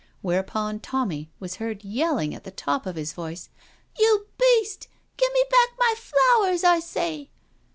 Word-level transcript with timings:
Whereupon 0.23 0.79
Tommy 0.79 1.29
was 1.39 1.57
heard 1.57 1.83
yelling 1.83 2.33
at 2.33 2.43
the 2.43 2.49
top 2.49 2.87
of 2.87 2.95
his 2.95 3.13
voice: 3.13 3.49
"You 3.99 4.25
beast— 4.35 4.87
gimme 5.17 5.43
back 5.51 5.77
my 5.77 5.93
flowers, 5.95 6.63
I 6.63 6.79
say." 6.79 7.29